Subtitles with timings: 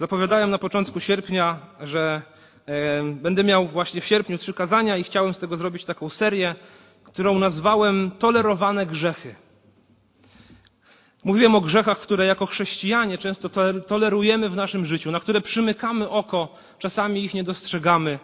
[0.00, 2.22] Zapowiadałem na początku sierpnia, że
[3.14, 6.54] będę miał właśnie w sierpniu trzy kazania i chciałem z tego zrobić taką serię,
[7.04, 9.34] którą nazwałem Tolerowane grzechy.
[11.24, 13.50] Mówiłem o grzechach, które jako chrześcijanie często
[13.86, 18.18] tolerujemy w naszym życiu, na które przymykamy oko, czasami ich nie dostrzegamy.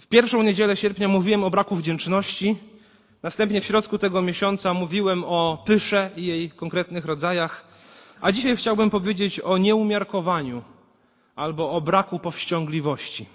[0.00, 2.56] W pierwszą niedzielę sierpnia mówiłem o braku wdzięczności.
[3.22, 7.74] Następnie w środku tego miesiąca mówiłem o pysze i jej konkretnych rodzajach.
[8.20, 10.62] A dzisiaj chciałbym powiedzieć o nieumiarkowaniu
[11.36, 13.26] albo o braku powściągliwości.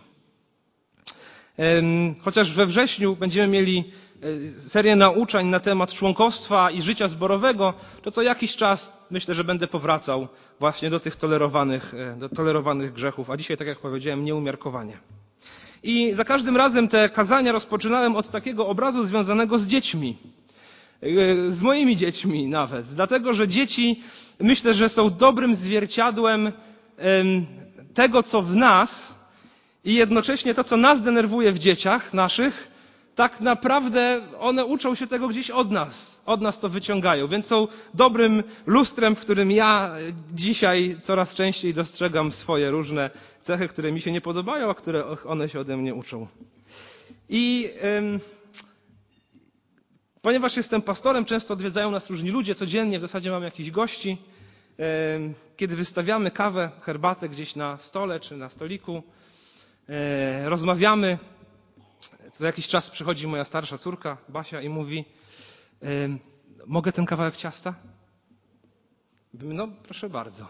[2.21, 3.83] Chociaż we wrześniu będziemy mieli
[4.23, 9.43] e, serię nauczań na temat członkostwa i życia zborowego, to co jakiś czas myślę, że
[9.43, 10.27] będę powracał
[10.59, 14.97] właśnie do tych tolerowanych, e, do tolerowanych grzechów, a dzisiaj, tak jak powiedziałem, nieumiarkowanie.
[15.83, 20.17] I za każdym razem te kazania rozpoczynałem od takiego obrazu związanego z dziećmi.
[21.01, 22.85] E, z moimi dziećmi nawet.
[22.85, 24.01] Dlatego, że dzieci
[24.39, 26.51] myślę, że są dobrym zwierciadłem
[27.93, 29.15] tego, co w nas
[29.83, 32.67] i jednocześnie to, co nas denerwuje w dzieciach naszych,
[33.15, 36.21] tak naprawdę one uczą się tego gdzieś od nas.
[36.25, 37.27] Od nas to wyciągają.
[37.27, 39.95] Więc są dobrym lustrem, w którym ja
[40.33, 43.09] dzisiaj coraz częściej dostrzegam swoje różne
[43.43, 46.27] cechy, które mi się nie podobają, a które one się ode mnie uczą.
[47.29, 48.19] I ym,
[50.21, 54.17] ponieważ jestem pastorem, często odwiedzają nas różni ludzie, codziennie w zasadzie mam jakichś gości
[55.57, 59.03] kiedy wystawiamy kawę, herbatę gdzieś na stole czy na stoliku,
[60.45, 61.17] rozmawiamy,
[62.33, 65.05] co jakiś czas przychodzi moja starsza córka, Basia, i mówi:
[66.67, 67.75] Mogę ten kawałek ciasta?
[69.33, 70.47] No, proszę bardzo.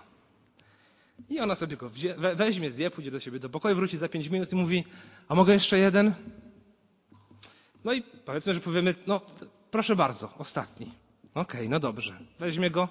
[1.30, 1.89] I ona sobie go
[2.35, 4.83] weźmie, zje, pójdzie do siebie do pokoju, wróci za pięć minut i mówi:
[5.27, 6.13] A mogę jeszcze jeden?
[7.85, 9.22] No i powiedzmy, że powiemy: No,
[9.72, 10.91] proszę bardzo, ostatni.
[11.33, 12.19] Okej, okay, no dobrze.
[12.39, 12.88] Weźmie go,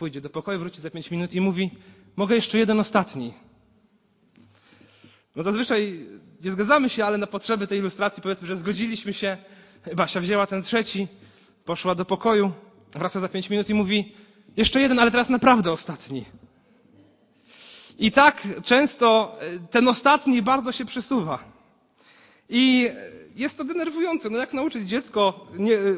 [0.00, 1.70] pójdzie do pokoju, wróci za pięć minut i mówi:
[2.16, 3.34] Mogę jeszcze jeden ostatni.
[5.36, 6.06] No zazwyczaj
[6.44, 9.38] nie zgadzamy się, ale na potrzeby tej ilustracji powiedzmy, że zgodziliśmy się.
[9.96, 11.08] Basia wzięła ten trzeci,
[11.64, 12.52] poszła do pokoju,
[12.92, 14.14] wraca za pięć minut i mówi:
[14.56, 16.24] Jeszcze jeden, ale teraz naprawdę ostatni.
[17.98, 19.38] I tak często
[19.70, 21.38] ten ostatni bardzo się przesuwa.
[22.50, 22.90] I
[23.34, 24.30] jest to denerwujące.
[24.30, 25.46] No jak nauczyć dziecko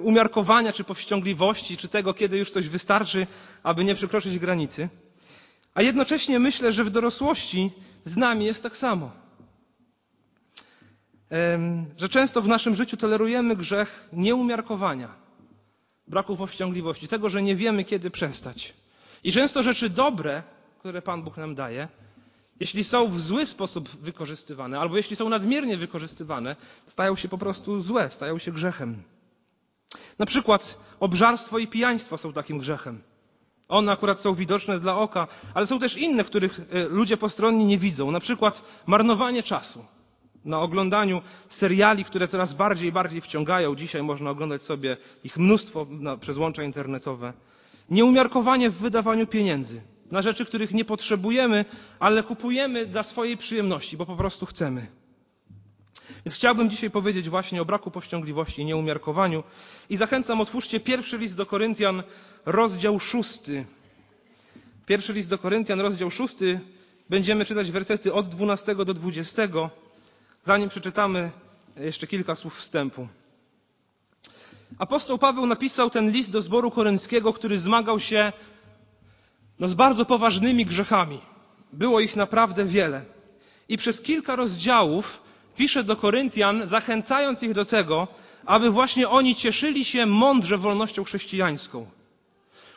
[0.03, 3.27] umiarkowania, czy powściągliwości, czy tego, kiedy już coś wystarczy,
[3.63, 4.89] aby nie przekroczyć granicy?
[5.75, 7.71] A jednocześnie myślę, że w dorosłości
[8.05, 9.11] z nami jest tak samo.
[11.97, 15.09] Że często w naszym życiu tolerujemy grzech nieumiarkowania,
[16.09, 18.75] braku powściągliwości, tego, że nie wiemy, kiedy przestać.
[19.25, 20.43] I często rzeczy dobre,
[20.79, 21.89] które Pan Bóg nam daje,
[22.63, 26.57] jeśli są w zły sposób wykorzystywane, albo jeśli są nadmiernie wykorzystywane,
[26.87, 29.03] stają się po prostu złe, stają się grzechem.
[30.19, 33.03] Na przykład obżarstwo i pijaństwo są takim grzechem.
[33.69, 37.79] One akurat są widoczne dla oka, ale są też inne, których e, ludzie postronni nie
[37.79, 38.11] widzą.
[38.11, 39.85] Na przykład marnowanie czasu
[40.45, 43.77] na oglądaniu seriali, które coraz bardziej i bardziej wciągają.
[43.77, 45.87] Dzisiaj można oglądać sobie ich mnóstwo
[46.21, 47.33] przez łącza internetowe.
[47.91, 51.65] Nieumiarkowanie w wydawaniu pieniędzy na rzeczy, których nie potrzebujemy,
[51.99, 54.87] ale kupujemy dla swojej przyjemności, bo po prostu chcemy.
[56.25, 59.43] Więc chciałbym dzisiaj powiedzieć właśnie o braku powściągliwości i nieumiarkowaniu
[59.91, 62.03] i zachęcam, otwórzcie pierwszy list do Koryntian,
[62.47, 63.65] rozdział szósty.
[64.87, 66.61] Pierwszy list do Koryntian, rozdział szósty.
[67.11, 69.43] Będziemy czytać wersety od 12 do 20.
[70.45, 71.31] Zanim przeczytamy,
[71.77, 73.09] jeszcze kilka słów wstępu.
[74.79, 78.33] Apostoł Paweł napisał ten list do zboru korynckiego, który zmagał się
[79.63, 81.19] no z bardzo poważnymi grzechami.
[81.73, 83.05] Było ich naprawdę wiele.
[83.69, 85.23] I przez kilka rozdziałów
[85.57, 88.09] pisze do Koryntian, zachęcając ich do tego,
[88.47, 91.87] aby właśnie oni cieszyli się mądrze wolnością chrześcijańską.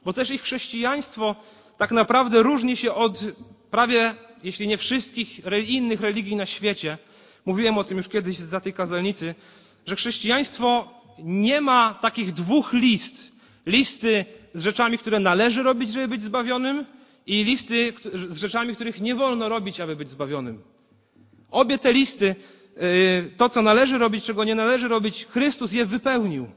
[0.05, 1.35] Bo też ich chrześcijaństwo
[1.77, 3.23] tak naprawdę różni się od
[3.71, 6.97] prawie, jeśli nie wszystkich innych religii na świecie.
[7.45, 9.35] Mówiłem o tym już kiedyś za tej kazalnicy,
[9.85, 13.31] że chrześcijaństwo nie ma takich dwóch list.
[13.65, 16.85] Listy z rzeczami, które należy robić, żeby być zbawionym
[17.27, 20.61] i listy z rzeczami, których nie wolno robić, aby być zbawionym.
[21.51, 22.35] Obie te listy,
[22.77, 26.47] y, to co należy robić, czego nie należy robić, Chrystus je wypełnił.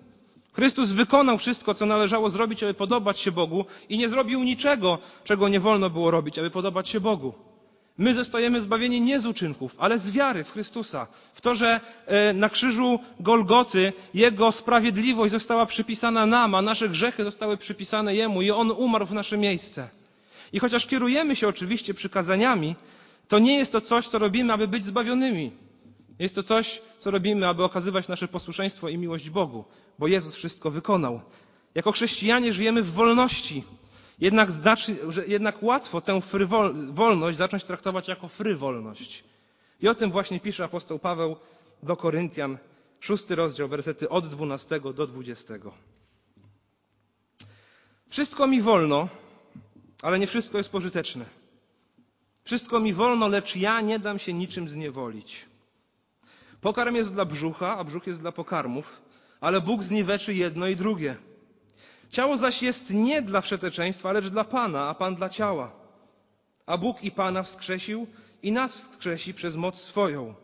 [0.53, 5.49] Chrystus wykonał wszystko, co należało zrobić, aby podobać się Bogu i nie zrobił niczego, czego
[5.49, 7.35] nie wolno było robić, aby podobać się Bogu.
[7.99, 11.07] My zostajemy zbawieni nie z uczynków, ale z wiary w Chrystusa.
[11.35, 17.25] W to, że e, na krzyżu Golgoty Jego sprawiedliwość została przypisana nam, a nasze grzechy
[17.25, 19.89] zostały przypisane Jemu i On umarł w nasze miejsce.
[20.53, 22.77] I chociaż kierujemy się oczywiście przykazaniami,
[23.29, 25.53] to nie jest to coś, co robimy, aby być zbawionymi.
[26.19, 29.65] Jest to coś, co robimy, aby okazywać nasze posłuszeństwo i miłość Bogu,
[29.99, 31.21] bo Jezus wszystko wykonał.
[31.75, 33.65] Jako chrześcijanie żyjemy w wolności
[34.21, 34.51] Jednak,
[35.09, 36.21] że jednak łatwo tę
[36.93, 39.25] wolność zacząć traktować jako frywolność.
[39.81, 41.37] I o tym właśnie pisze apostoł Paweł
[41.83, 42.59] do Koryntian,
[43.01, 45.55] szósty rozdział, wersety od 12 do 20.
[48.09, 49.09] Wszystko mi wolno,
[50.03, 51.25] ale nie wszystko jest pożyteczne.
[52.45, 55.47] Wszystko mi wolno, lecz ja nie dam się niczym zniewolić.
[56.61, 59.01] Pokarm jest dla brzucha, a brzuch jest dla pokarmów,
[59.41, 61.17] ale Bóg zniweczy jedno i drugie.
[62.11, 65.73] Ciało zaś jest nie dla wszeteczeństwa, lecz dla Pana, a Pan dla ciała.
[66.67, 68.07] A Bóg i Pana wskrzesił
[68.43, 70.35] i nas wskrzesi przez moc swoją.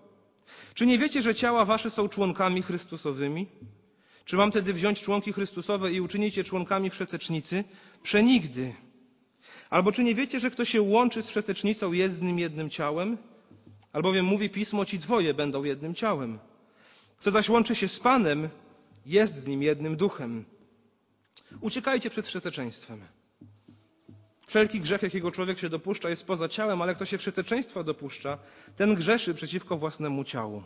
[0.74, 3.46] Czy nie wiecie, że ciała wasze są członkami Chrystusowymi?
[4.24, 7.64] Czy mam tedy wziąć członki Chrystusowe i uczynić je członkami wszetecznicy?
[8.02, 8.74] Przenigdy.
[9.70, 13.18] Albo czy nie wiecie, że kto się łączy z wszetecznicą jest z nim jednym ciałem?
[13.92, 16.38] Albowiem mówi Pismo, ci dwoje będą jednym ciałem.
[17.18, 18.48] Kto zaś łączy się z Panem,
[19.06, 20.44] jest z nim jednym duchem.
[21.60, 23.00] Uciekajcie przed wszeteczeństwem.
[24.46, 28.38] Wszelki grzech, jakiego człowiek się dopuszcza, jest poza ciałem, ale kto się wszeteczeństwa dopuszcza,
[28.76, 30.62] ten grzeszy przeciwko własnemu ciału.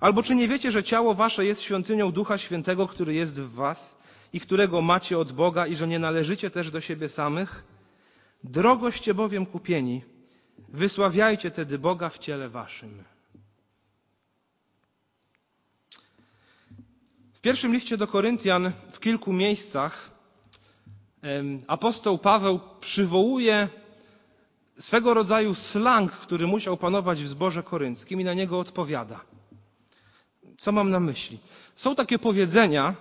[0.00, 3.98] Albo czy nie wiecie, że ciało wasze jest świątynią Ducha Świętego, który jest w was
[4.32, 7.64] i którego macie od Boga i że nie należycie też do siebie samych?
[8.44, 10.02] Drogoście bowiem kupieni,
[10.68, 13.04] wysławiajcie tedy Boga w ciele waszym.
[17.36, 20.10] W pierwszym liście do Koryntian w kilku miejscach
[21.66, 23.68] apostoł Paweł przywołuje
[24.78, 29.20] swego rodzaju slang, który musiał panować w zborze korynckim i na niego odpowiada.
[30.56, 31.38] Co mam na myśli?
[31.74, 32.94] Są takie powiedzenia,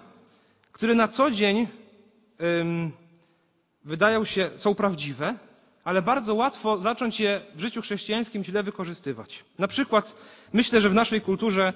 [0.71, 1.67] które na co dzień
[3.83, 5.37] wydają się, są prawdziwe,
[5.85, 9.43] ale bardzo łatwo zacząć je w życiu chrześcijańskim źle wykorzystywać.
[9.59, 10.15] Na przykład
[10.53, 11.73] myślę, że w naszej kulturze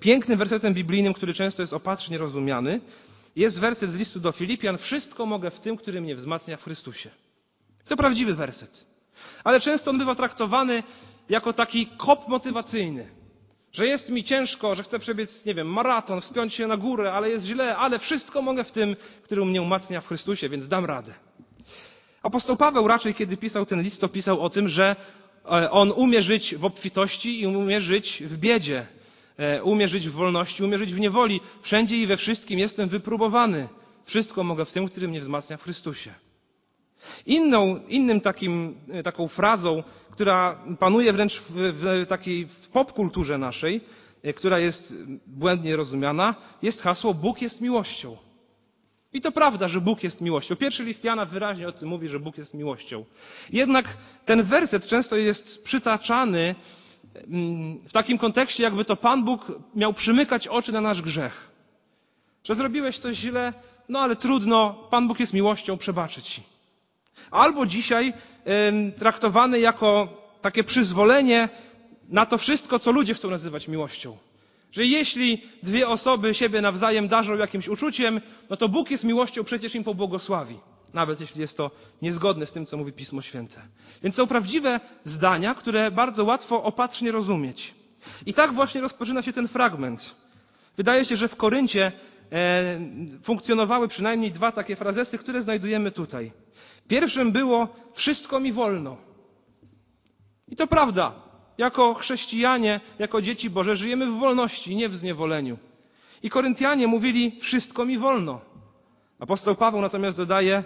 [0.00, 2.80] pięknym wersetem biblijnym, który często jest opatrznie rozumiany,
[3.36, 7.10] jest werset z listu do Filipian: Wszystko mogę w tym, który mnie wzmacnia w Chrystusie.
[7.88, 8.86] To prawdziwy werset.
[9.44, 10.82] Ale często on bywa traktowany
[11.28, 13.08] jako taki kop motywacyjny.
[13.72, 17.30] Że jest mi ciężko, że chcę przebiec, nie wiem, maraton, wspiąć się na górę, ale
[17.30, 21.14] jest źle, ale wszystko mogę w tym, który mnie umacnia w Chrystusie, więc dam radę.
[22.22, 24.96] Apostoł Paweł raczej, kiedy pisał ten list, to pisał o tym, że
[25.44, 28.86] e, on umie żyć w obfitości i umie żyć w biedzie.
[29.38, 31.40] E, umie żyć w wolności, umie żyć w niewoli.
[31.62, 33.68] Wszędzie i we wszystkim jestem wypróbowany.
[34.04, 36.14] Wszystko mogę w tym, który mnie wzmacnia w Chrystusie.
[37.26, 43.80] Inną, innym takim, e, taką frazą, która panuje wręcz w, w takiej popkulturze naszej,
[44.36, 44.94] która jest
[45.26, 48.16] błędnie rozumiana, jest hasło Bóg jest miłością.
[49.12, 50.56] I to prawda, że Bóg jest miłością.
[50.56, 53.04] Pierwszy list Jana wyraźnie o tym mówi, że Bóg jest miłością.
[53.52, 56.54] Jednak ten werset często jest przytaczany
[57.88, 61.50] w takim kontekście, jakby to Pan Bóg miał przymykać oczy na nasz grzech.
[62.44, 63.52] Że zrobiłeś coś źle,
[63.88, 66.42] no ale trudno, Pan Bóg jest miłością, przebaczyć ci.
[67.30, 68.12] Albo dzisiaj
[68.98, 70.08] traktowany jako
[70.40, 71.48] takie przyzwolenie
[72.08, 74.16] na to wszystko, co ludzie chcą nazywać miłością.
[74.72, 78.20] Że jeśli dwie osoby siebie nawzajem darzą jakimś uczuciem,
[78.50, 80.58] no to Bóg jest miłością, przecież im pobłogosławi
[80.94, 81.70] nawet jeśli jest to
[82.02, 83.62] niezgodne z tym, co mówi Pismo Święte.
[84.02, 87.74] Więc są prawdziwe zdania, które bardzo łatwo opatrznie rozumieć.
[88.26, 90.14] I tak właśnie rozpoczyna się ten fragment.
[90.76, 91.92] Wydaje się, że w Koryncie
[92.32, 92.80] e,
[93.22, 96.32] funkcjonowały przynajmniej dwa takie frazesy, które znajdujemy tutaj.
[96.88, 98.96] Pierwszym było wszystko mi wolno.
[100.48, 101.12] I to prawda.
[101.58, 105.58] Jako chrześcijanie, jako dzieci Boże żyjemy w wolności, nie w zniewoleniu.
[106.22, 108.40] I Koryntianie mówili wszystko mi wolno.
[109.18, 110.64] Apostoł Paweł natomiast dodaje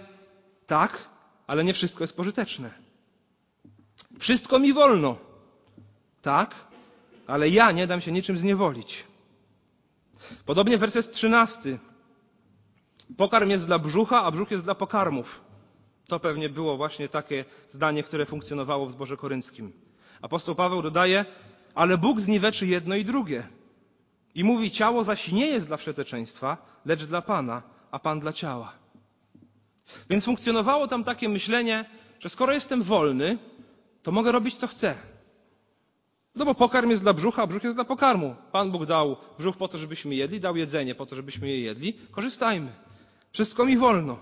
[0.67, 1.09] tak,
[1.47, 2.71] ale nie wszystko jest pożyteczne.
[4.19, 5.17] Wszystko mi wolno.
[6.21, 6.55] Tak,
[7.27, 9.03] ale ja nie dam się niczym zniewolić.
[10.45, 11.77] Podobnie werset 13.
[13.17, 15.41] Pokarm jest dla brzucha, a brzuch jest dla pokarmów.
[16.07, 19.86] To pewnie było właśnie takie zdanie, które funkcjonowało w zborze korynckim.
[20.21, 21.25] Apostoł Paweł dodaje,
[21.75, 23.47] ale Bóg zniweczy jedno i drugie.
[24.35, 28.73] I mówi, ciało zaś nie jest dla wszeteczeństwa, lecz dla Pana, a Pan dla ciała.
[30.09, 31.85] Więc funkcjonowało tam takie myślenie,
[32.19, 33.37] że skoro jestem wolny,
[34.03, 34.95] to mogę robić co chcę.
[36.35, 38.35] No bo pokarm jest dla brzucha, a brzuch jest dla pokarmu.
[38.51, 41.93] Pan Bóg dał brzuch po to, żebyśmy jedli, dał jedzenie po to, żebyśmy je jedli.
[42.11, 42.71] Korzystajmy.
[43.31, 44.17] Wszystko mi wolno.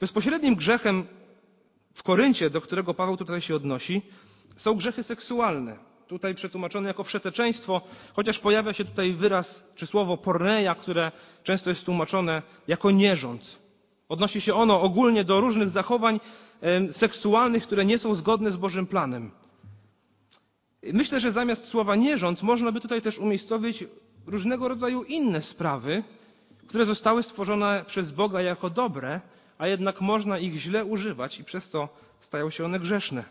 [0.00, 1.06] Bezpośrednim grzechem
[1.96, 4.02] w Koryncie, do którego Paweł tutaj się odnosi,
[4.56, 5.76] są grzechy seksualne.
[6.08, 7.80] Tutaj przetłumaczone jako wszeteczeństwo,
[8.14, 11.12] chociaż pojawia się tutaj wyraz czy słowo porneia, które
[11.42, 13.58] często jest tłumaczone jako nierząd.
[14.08, 16.20] Odnosi się ono ogólnie do różnych zachowań
[16.90, 19.30] seksualnych, które nie są zgodne z Bożym planem.
[20.92, 23.84] Myślę, że zamiast słowa nierząd można by tutaj też umiejscowić
[24.26, 26.02] różnego rodzaju inne sprawy,
[26.68, 29.20] które zostały stworzone przez Boga jako dobre,
[29.58, 31.88] a jednak można ich źle używać i przez to
[32.20, 33.24] stają się one grzeszne.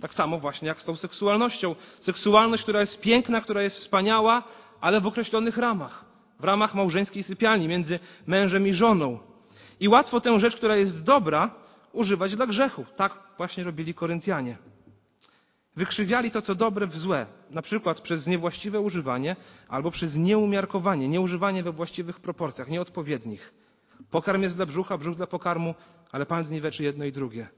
[0.00, 1.74] Tak samo właśnie jak z tą seksualnością.
[2.00, 4.42] Seksualność, która jest piękna, która jest wspaniała,
[4.80, 6.04] ale w określonych ramach.
[6.40, 9.18] W ramach małżeńskiej sypialni między mężem i żoną.
[9.80, 11.50] I łatwo tę rzecz, która jest dobra,
[11.92, 12.84] używać dla grzechu.
[12.96, 14.56] Tak właśnie robili Koryntianie.
[15.76, 19.36] Wykrzywiali to, co dobre, w złe, na przykład przez niewłaściwe używanie
[19.68, 23.54] albo przez nieumiarkowanie, nieużywanie we właściwych proporcjach, nieodpowiednich.
[24.10, 25.74] Pokarm jest dla brzucha, brzuch dla pokarmu,
[26.12, 27.48] ale Pan zniweczy jedno i drugie.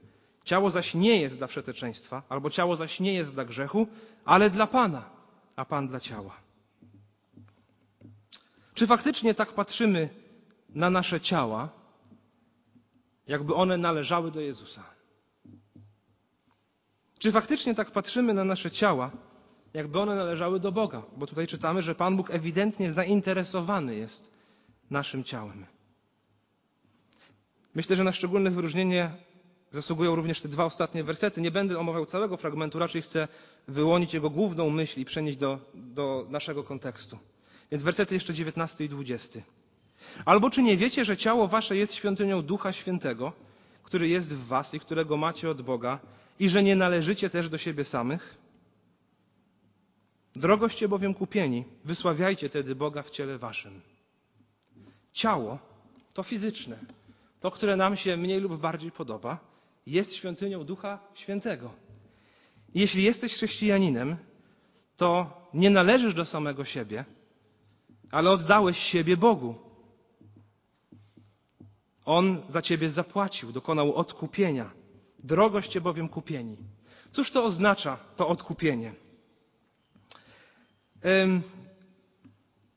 [0.43, 3.87] Ciało zaś nie jest dla przeteczeństwa, albo ciało zaś nie jest dla grzechu,
[4.25, 5.09] ale dla Pana,
[5.55, 6.37] a Pan dla ciała.
[8.73, 10.09] Czy faktycznie tak patrzymy
[10.69, 11.69] na nasze ciała,
[13.27, 14.83] jakby one należały do Jezusa?
[17.19, 19.11] Czy faktycznie tak patrzymy na nasze ciała,
[19.73, 21.03] jakby one należały do Boga?
[21.17, 24.31] Bo tutaj czytamy, że Pan Bóg ewidentnie zainteresowany jest
[24.89, 25.65] naszym ciałem.
[27.75, 29.11] Myślę, że na szczególne wyróżnienie
[29.71, 31.41] zasługują również te dwa ostatnie wersety.
[31.41, 33.27] Nie będę omawiał całego fragmentu, raczej chcę
[33.67, 37.17] wyłonić jego główną myśl i przenieść do, do naszego kontekstu.
[37.71, 39.39] Więc wersety jeszcze 19 i 20.
[40.25, 43.33] Albo czy nie wiecie, że ciało wasze jest świątynią Ducha Świętego,
[43.83, 45.99] który jest w was i którego macie od Boga,
[46.39, 48.35] i że nie należycie też do siebie samych?
[50.35, 53.81] Drogoście bowiem kupieni, wysławiajcie tedy Boga w ciele waszym.
[55.13, 55.59] Ciało
[56.13, 56.79] to fizyczne,
[57.43, 59.39] to, które nam się mniej lub bardziej podoba,
[59.85, 61.71] jest świątynią Ducha Świętego.
[62.75, 64.17] Jeśli jesteś chrześcijaninem,
[64.97, 67.05] to nie należysz do samego siebie,
[68.11, 69.55] ale oddałeś siebie Bogu.
[72.05, 74.71] On za ciebie zapłacił, dokonał odkupienia.
[75.19, 76.57] Drogoście bowiem kupieni.
[77.11, 78.93] Cóż to oznacza, to odkupienie?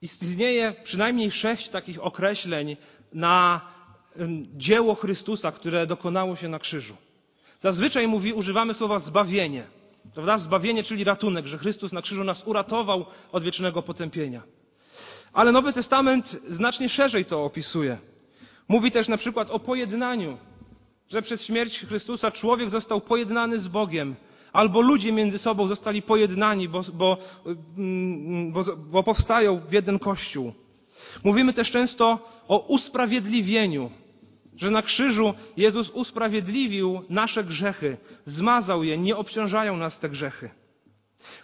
[0.03, 2.77] Istnieje przynajmniej sześć takich określeń
[3.13, 3.61] na
[4.57, 6.97] dzieło Chrystusa, które dokonało się na krzyżu.
[7.61, 9.65] Zazwyczaj mówi, używamy słowa zbawienie.
[10.15, 10.39] Prawda?
[10.39, 14.43] Zbawienie, czyli ratunek, że Chrystus na krzyżu nas uratował od wiecznego potępienia.
[15.33, 17.99] Ale Nowy Testament znacznie szerzej to opisuje.
[18.69, 20.39] Mówi też na przykład o pojednaniu,
[21.09, 24.17] że przez śmierć Chrystusa człowiek został pojednany z Bogiem,
[24.53, 27.17] albo ludzie między sobą zostali pojednani, bo, bo,
[27.79, 30.53] mm, bo, bo powstają w jeden kościół.
[31.25, 32.19] Mówimy też często
[32.49, 33.91] o usprawiedliwieniu,
[34.57, 40.51] że na krzyżu Jezus usprawiedliwił nasze grzechy, zmazał je, nie obciążają nas te grzechy.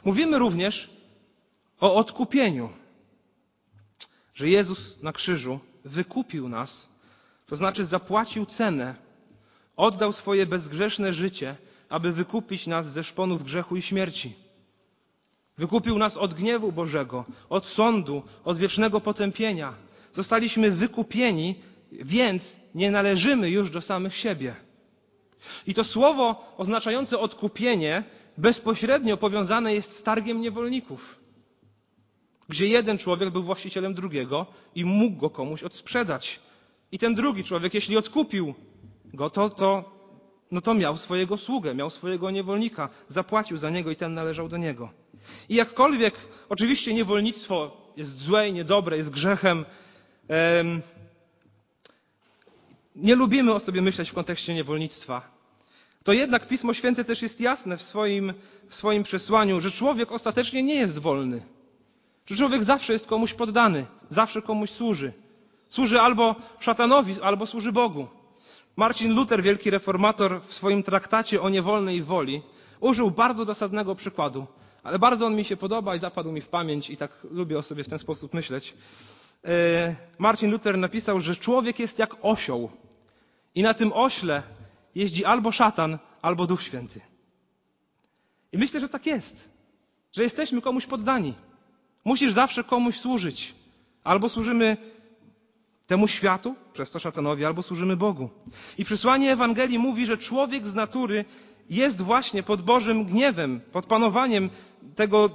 [0.05, 0.91] Mówimy również
[1.81, 2.69] o odkupieniu,
[4.35, 6.89] że Jezus na krzyżu wykupił nas,
[7.47, 8.95] to znaczy zapłacił cenę,
[9.77, 11.57] oddał swoje bezgrzeszne życie,
[11.89, 14.35] aby wykupić nas ze szponów grzechu i śmierci.
[15.59, 19.75] Wykupił nas od gniewu Bożego, od sądu, od wiecznego potępienia.
[20.13, 21.55] Zostaliśmy wykupieni,
[21.93, 24.55] więc nie należymy już do samych siebie.
[25.67, 28.05] I to słowo oznaczające odkupienie
[28.39, 31.19] bezpośrednio powiązane jest z targiem niewolników,
[32.49, 36.41] gdzie jeden człowiek był właścicielem drugiego i mógł go komuś odsprzedać.
[36.93, 38.55] I ten drugi człowiek, jeśli odkupił
[39.15, 39.85] go, to, to,
[40.51, 44.57] no to miał swojego sługę, miał swojego niewolnika, zapłacił za niego i ten należał do
[44.57, 44.91] niego.
[45.49, 46.15] I jakkolwiek
[46.49, 49.65] oczywiście niewolnictwo jest złe i niedobre, jest grzechem,
[52.97, 55.23] nie lubimy o sobie myśleć w kontekście niewolnictwa.
[56.05, 58.35] To jednak Pismo Święte też jest jasne w swoim,
[58.69, 61.43] w swoim przesłaniu, że człowiek ostatecznie nie jest wolny.
[62.27, 65.13] Że człowiek zawsze jest komuś poddany, zawsze komuś służy.
[65.71, 68.07] Służy albo szatanowi, albo służy Bogu.
[68.77, 72.43] Marcin Luther, wielki reformator, w swoim traktacie o niewolnej woli
[72.81, 74.47] użył bardzo dosadnego przykładu,
[74.83, 77.63] ale bardzo on mi się podoba i zapadł mi w pamięć i tak lubię o
[77.63, 78.75] sobie w ten sposób myśleć.
[79.45, 82.71] E, Marcin Luther napisał, że człowiek jest jak osioł
[83.55, 84.43] i na tym ośle
[84.95, 87.01] jeździ albo szatan, albo Duch Święty.
[88.53, 89.51] I myślę, że tak jest,
[90.13, 91.35] że jesteśmy komuś poddani.
[92.05, 93.55] Musisz zawsze komuś służyć.
[94.05, 94.77] Albo służymy
[95.87, 98.31] temu światu, przez to szatanowi, albo służymy Bogu.
[98.79, 101.25] I przesłanie Ewangelii mówi, że człowiek z natury
[101.71, 104.51] jest właśnie pod Bożym gniewem, pod panowaniem
[104.97, 105.31] tego,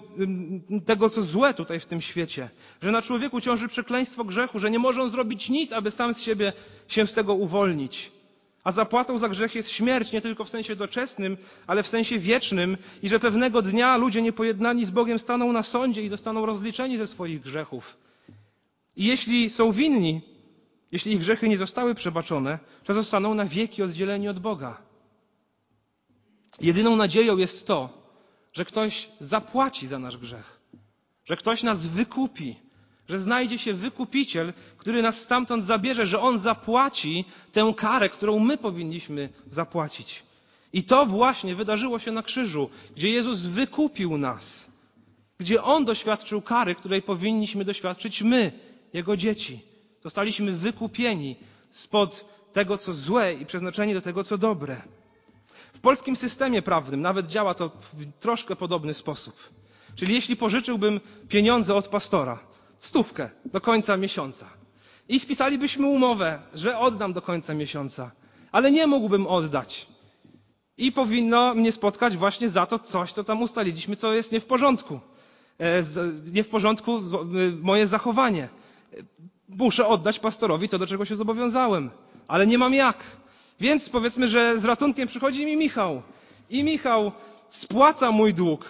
[0.86, 2.50] tego, co złe tutaj w tym świecie.
[2.82, 6.22] Że na człowieku ciąży przekleństwo grzechu, że nie może on zrobić nic, aby sam z
[6.22, 6.54] siebie
[6.88, 8.12] się z tego uwolnić.
[8.64, 12.78] A zapłatą za grzech jest śmierć, nie tylko w sensie doczesnym, ale w sensie wiecznym,
[13.04, 17.08] i że pewnego dnia ludzie niepojednani z Bogiem staną na sądzie i zostaną rozliczeni ze
[17.08, 17.98] swoich grzechów.
[18.96, 20.22] I jeśli są winni,
[20.92, 24.87] jeśli ich grzechy nie zostały przebaczone, to zostaną na wieki oddzieleni od Boga.
[26.62, 27.90] Jedyną nadzieją jest to,
[28.54, 30.60] że ktoś zapłaci za nasz grzech,
[31.26, 32.56] że ktoś nas wykupi,
[33.10, 38.58] że znajdzie się wykupiciel, który nas stamtąd zabierze, że on zapłaci tę karę, którą my
[38.58, 40.24] powinniśmy zapłacić.
[40.74, 44.72] I to właśnie wydarzyło się na krzyżu, gdzie Jezus wykupił nas,
[45.40, 48.52] gdzie on doświadczył kary, której powinniśmy doświadczyć my,
[48.94, 49.60] jego dzieci.
[50.04, 51.36] Zostaliśmy wykupieni
[51.72, 54.82] spod tego, co złe i przeznaczeni do tego, co dobre.
[55.78, 59.36] W polskim systemie prawnym nawet działa to w troszkę podobny sposób.
[59.96, 62.40] Czyli jeśli pożyczyłbym pieniądze od pastora,
[62.80, 64.46] stówkę do końca miesiąca
[65.10, 68.12] i spisalibyśmy umowę, że oddam do końca miesiąca,
[68.52, 69.88] ale nie mógłbym oddać.
[70.78, 74.46] I powinno mnie spotkać właśnie za to coś, co tam ustaliliśmy, co jest nie w
[74.46, 75.00] porządku.
[75.60, 75.84] E,
[76.34, 77.02] nie w porządku
[77.62, 78.50] moje zachowanie.
[79.50, 81.90] Muszę oddać pastorowi to, do czego się zobowiązałem,
[82.28, 82.98] ale nie mam jak.
[83.60, 86.02] Więc powiedzmy, że z ratunkiem przychodzi mi Michał.
[86.50, 87.12] I Michał
[87.50, 88.66] spłaca mój dług.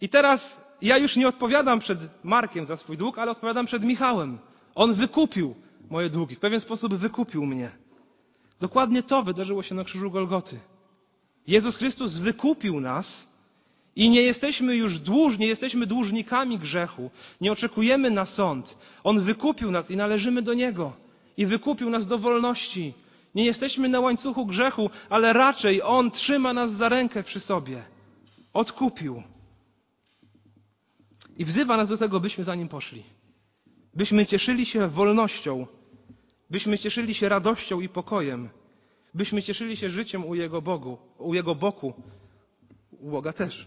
[0.00, 4.38] I teraz ja już nie odpowiadam przed Markiem za swój dług, ale odpowiadam przed Michałem.
[4.74, 5.54] On wykupił
[5.90, 6.34] moje długi.
[6.34, 7.70] W pewien sposób wykupił mnie.
[8.60, 10.58] Dokładnie to wydarzyło się na krzyżu Golgoty.
[11.46, 13.28] Jezus Chrystus wykupił nas
[13.96, 17.10] i nie jesteśmy już dłużni, nie jesteśmy dłużnikami grzechu.
[17.40, 18.78] Nie oczekujemy na sąd.
[19.04, 20.92] On wykupił nas i należymy do Niego.
[21.36, 22.94] I wykupił nas do wolności.
[23.34, 27.82] Nie jesteśmy na łańcuchu grzechu, ale raczej On trzyma nas za rękę przy sobie.
[28.52, 29.22] Odkupił.
[31.36, 33.02] I wzywa nas do tego, byśmy za Nim poszli.
[33.94, 35.66] Byśmy cieszyli się wolnością.
[36.50, 38.48] Byśmy cieszyli się radością i pokojem.
[39.14, 41.94] Byśmy cieszyli się życiem u Jego Bogu, u Jego boku.
[43.00, 43.66] U Boga też.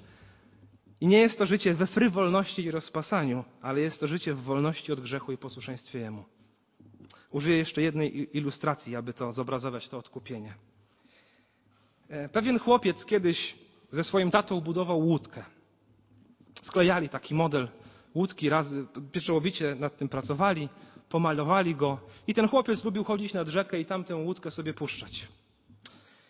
[1.02, 4.92] I nie jest to życie we frywolności i rozpasaniu, ale jest to życie w wolności
[4.92, 6.24] od grzechu i posłuszeństwie Jemu.
[7.32, 10.54] Użyję jeszcze jednej ilustracji, aby to zobrazować to odkupienie.
[12.10, 13.56] E, pewien chłopiec kiedyś
[13.92, 15.44] ze swoim tatą budował łódkę.
[16.62, 17.68] Sklejali taki model
[18.16, 20.70] łódki, razy pieczołowicie nad tym pracowali,
[21.10, 25.28] pomalowali go i ten chłopiec lubił chodzić nad rzekę i tamtę łódkę sobie puszczać.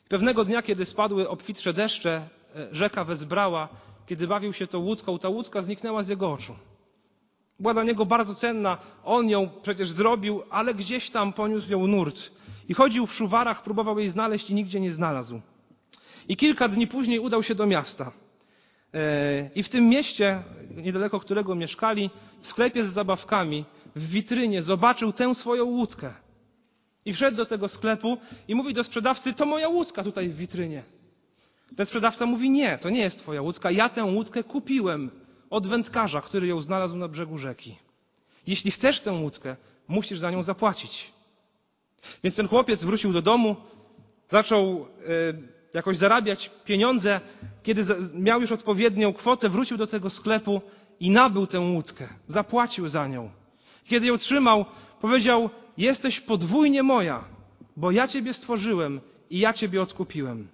[0.09, 3.69] Pewnego dnia, kiedy spadły obfitsze deszcze, e, rzeka wezbrała,
[4.05, 6.55] kiedy bawił się tą łódką, ta łódka zniknęła z jego oczu.
[7.59, 12.31] Była dla niego bardzo cenna, on ją przecież zrobił, ale gdzieś tam poniósł ją nurt.
[12.69, 15.41] I chodził w szuwarach, próbował jej znaleźć i nigdzie nie znalazł.
[16.27, 18.11] I kilka dni później udał się do miasta.
[18.93, 20.43] E, I w tym mieście,
[20.75, 22.09] niedaleko którego mieszkali,
[22.41, 26.13] w sklepie z zabawkami, w witrynie zobaczył tę swoją łódkę.
[27.05, 30.83] I wszedł do tego sklepu i mówi do sprzedawcy: To moja łódka tutaj w witrynie.
[31.75, 33.71] Ten sprzedawca mówi: Nie, to nie jest twoja łódka.
[33.71, 35.11] Ja tę łódkę kupiłem
[35.53, 37.75] od wędkarza, który ją znalazł na brzegu rzeki.
[38.47, 39.55] Jeśli chcesz tę łódkę,
[39.87, 41.11] musisz za nią zapłacić.
[42.23, 43.55] Więc ten chłopiec wrócił do domu,
[44.29, 44.87] zaczął e,
[45.73, 47.21] jakoś zarabiać pieniądze.
[47.63, 50.61] Kiedy miał już odpowiednią kwotę, wrócił do tego sklepu
[50.99, 52.09] i nabył tę łódkę.
[52.27, 53.29] Zapłacił za nią.
[53.85, 54.65] Kiedy ją trzymał,
[55.01, 57.23] powiedział: Jesteś podwójnie moja,
[57.77, 60.47] bo ja Ciebie stworzyłem i ja Ciebie odkupiłem.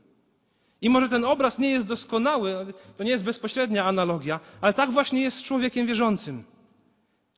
[0.81, 5.21] I może ten obraz nie jest doskonały, to nie jest bezpośrednia analogia, ale tak właśnie
[5.21, 6.43] jest z człowiekiem wierzącym.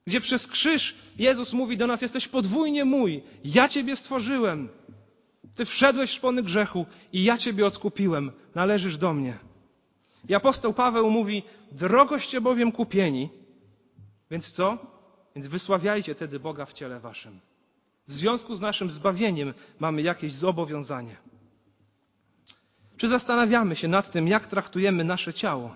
[0.08, 4.70] Gdzie przez krzyż Jezus mówi do nas: Jesteś podwójnie mój, ja Ciebie stworzyłem.
[5.56, 9.38] Ty wszedłeś w szpony grzechu i ja Ciebie odkupiłem, należysz do mnie.
[10.30, 13.30] I apostoł Paweł mówi: Drogoście bowiem kupieni,
[14.32, 14.78] więc co?
[15.36, 17.40] Więc wysławiajcie tedy Boga w ciele waszym.
[18.08, 21.16] W związku z naszym zbawieniem mamy jakieś zobowiązanie.
[23.02, 25.76] Czy zastanawiamy się nad tym, jak traktujemy nasze ciało?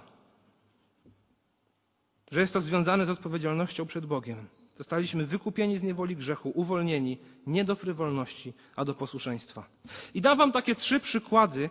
[2.32, 4.48] Że jest to związane z odpowiedzialnością przed Bogiem.
[4.76, 9.66] Zostaliśmy wykupieni z niewoli grzechu, uwolnieni nie do frywolności, a do posłuszeństwa.
[10.14, 11.70] I dam Wam takie trzy przykłady,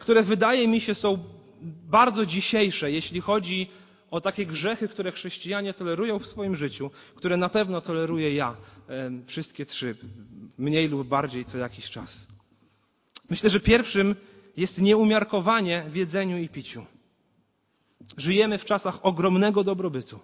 [0.00, 1.24] które wydaje mi się są
[1.90, 3.70] bardzo dzisiejsze, jeśli chodzi
[4.10, 8.56] o takie grzechy, które chrześcijanie tolerują w swoim życiu, które na pewno toleruję ja,
[9.26, 9.96] wszystkie trzy,
[10.58, 12.26] mniej lub bardziej co jakiś czas.
[13.30, 14.16] Myślę, że pierwszym
[14.56, 16.86] jest nieumiarkowanie w jedzeniu i piciu.
[18.16, 20.20] Żyjemy w czasach ogromnego dobrobytu.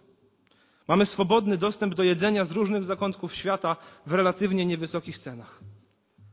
[0.88, 5.60] Mamy swobodny dostęp do jedzenia z różnych zakątków świata w relatywnie niewysokich cenach.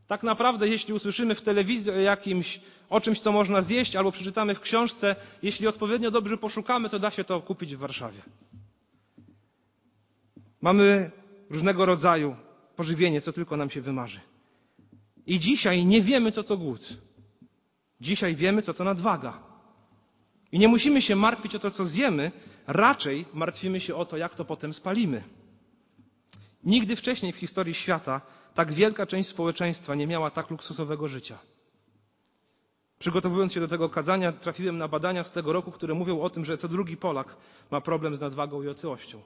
[0.08, 4.55] Tak naprawdę, jeśli usłyszymy w telewizji o jakimś, o czymś, co można zjeść, albo przeczytamy
[4.55, 8.21] w książce, jeśli odpowiednio dobrze poszukamy, to da się to kupić w Warszawie.
[10.62, 11.12] Mamy
[11.49, 12.36] różnego rodzaju
[12.75, 14.19] pożywienie, co tylko nam się wymarzy.
[15.27, 16.93] I dzisiaj nie wiemy, co to głód.
[18.01, 19.39] Dzisiaj wiemy, co to nadwaga.
[20.51, 22.31] I nie musimy się martwić o to, co zjemy,
[22.67, 25.23] raczej martwimy się o to, jak to potem spalimy.
[26.63, 28.21] Nigdy wcześniej w historii świata
[28.53, 31.39] tak wielka część społeczeństwa nie miała tak luksusowego życia.
[32.99, 36.45] Przygotowując się do tego kazania, trafiłem na badania z tego roku, które mówią o tym,
[36.45, 37.36] że co drugi Polak
[37.71, 39.21] ma problem z nadwagą i otyłością.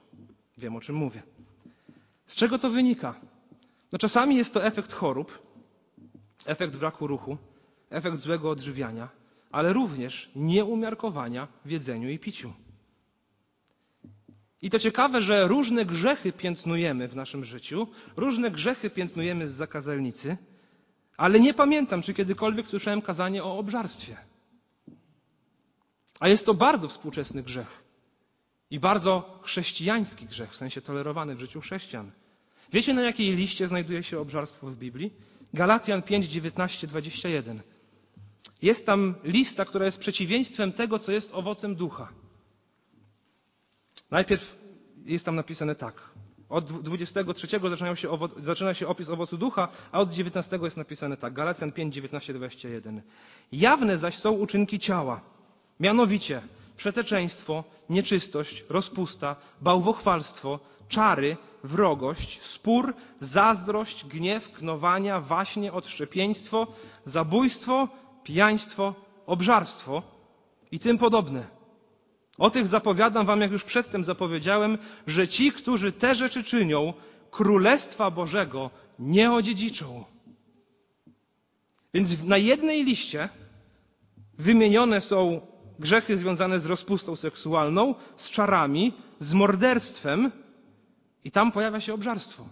[0.58, 1.22] Wiem, o czym mówię.
[2.26, 3.14] Z czego to wynika?
[3.92, 5.38] No czasami jest to efekt chorób,
[6.46, 7.38] efekt braku ruchu,
[7.90, 9.08] efekt złego odżywiania,
[9.50, 12.52] ale również nieumiarkowania w jedzeniu i piciu.
[14.62, 20.36] I to ciekawe, że różne grzechy piętnujemy w naszym życiu, różne grzechy piętnujemy z zakazelnicy,
[21.16, 24.16] ale nie pamiętam, czy kiedykolwiek słyszałem kazanie o obżarstwie.
[26.20, 27.80] A jest to bardzo współczesny grzech.
[28.70, 32.10] I bardzo chrześcijański grzech, w sensie tolerowany w życiu chrześcijan.
[32.72, 35.12] Wiecie, na jakiej liście znajduje się obżarstwo w Biblii?
[35.54, 37.62] Galacjan 5, 19, 21.
[38.62, 42.08] Jest tam lista, która jest przeciwieństwem tego, co jest owocem ducha.
[44.10, 44.56] Najpierw
[45.04, 46.10] jest tam napisane tak.
[46.48, 51.16] Od 23 zaczyna się, owo- zaczyna się opis owocu ducha, a od 19 jest napisane
[51.16, 51.32] tak.
[51.32, 53.02] Galacjan 5, 19, 21.
[53.52, 55.20] Jawne zaś są uczynki ciała.
[55.80, 56.42] Mianowicie
[56.76, 66.66] przeteczeństwo, nieczystość, rozpusta, bałwochwalstwo, czary, wrogość, spór, zazdrość, gniew, knowania, waśnie, odszczepieństwo,
[67.04, 67.88] zabójstwo,
[68.24, 68.94] pijaństwo,
[69.26, 70.02] obżarstwo
[70.72, 71.46] i tym podobne.
[72.38, 76.92] O tych zapowiadam wam, jak już przedtem zapowiedziałem, że ci, którzy te rzeczy czynią,
[77.30, 80.04] Królestwa Bożego nie odziedziczą.
[81.94, 83.28] Więc na jednej liście
[84.38, 85.40] wymienione są
[85.78, 90.32] grzechy związane z rozpustą seksualną, z czarami, z morderstwem
[91.24, 92.48] i tam pojawia się obżarstwo.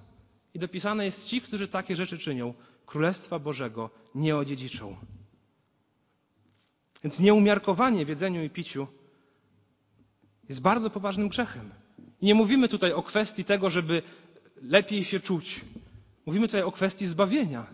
[0.54, 2.54] I dopisane jest ci, którzy takie rzeczy czynią,
[2.87, 4.96] Królestwa Bożego nie odziedziczą.
[7.05, 8.87] Więc nieumiarkowanie w jedzeniu i piciu
[10.49, 11.71] jest bardzo poważnym grzechem.
[12.21, 14.03] I nie mówimy tutaj o kwestii tego, żeby
[14.63, 15.61] lepiej się czuć.
[16.27, 17.67] Mówimy tutaj o kwestii zbawienia.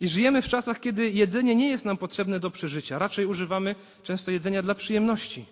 [0.00, 2.98] I żyjemy w czasach, kiedy jedzenie nie jest nam potrzebne do przeżycia.
[2.98, 5.46] Raczej używamy często jedzenia dla przyjemności.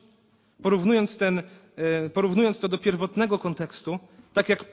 [0.62, 1.42] Porównując, ten,
[1.76, 3.98] e, porównując to do pierwotnego kontekstu,
[4.34, 4.64] tak jak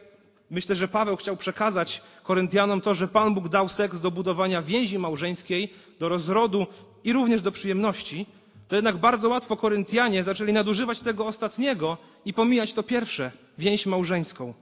[0.54, 5.00] myślę, że Paweł chciał przekazać Koryntianom to, że Pan Bóg dał seks do budowania więzi
[5.00, 6.68] małżeńskiej, do rozrodu
[7.04, 8.26] i również do przyjemności,
[8.68, 14.54] to jednak bardzo łatwo Koryntianie zaczęli nadużywać tego ostatniego i pomijać to pierwsze, więź małżeńską.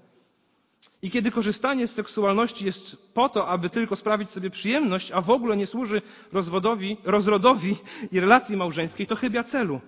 [1.01, 5.29] I kiedy korzystanie z seksualności jest po to, aby tylko sprawić sobie przyjemność, a w
[5.29, 6.01] ogóle nie służy
[6.33, 7.77] rozwodowi, rozrodowi
[8.11, 9.81] i relacji małżeńskiej, to chybia celu.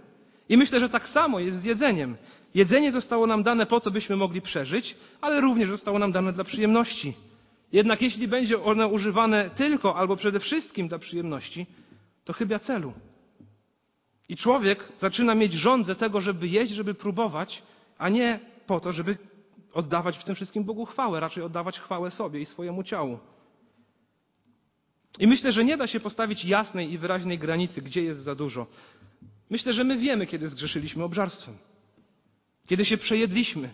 [0.50, 2.18] I myślę, że tak samo jest z jedzeniem.
[2.56, 6.44] Jedzenie zostało nam dane po to, byśmy mogli przeżyć, ale również zostało nam dane dla
[6.44, 7.14] przyjemności.
[7.72, 11.66] Jednak jeśli będzie ono używane tylko albo przede wszystkim dla przyjemności,
[12.26, 12.94] to chybia celu.
[14.30, 17.64] I człowiek zaczyna mieć żądzę tego, żeby jeść, żeby próbować,
[17.98, 19.18] a nie po to, żeby
[19.74, 23.20] oddawać w tym wszystkim Bogu chwałę, raczej oddawać chwałę sobie i swojemu ciału.
[25.20, 28.68] I myślę, że nie da się postawić jasnej i wyraźnej granicy, gdzie jest za dużo.
[29.54, 31.58] Myślę, że my wiemy, kiedy zgrzeszyliśmy obżarstwem.
[32.68, 33.70] Kiedy się przejedliśmy.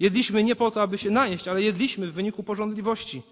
[0.00, 3.22] Jedliśmy nie po to, aby się najeść, ale jedliśmy w wyniku porządliwości.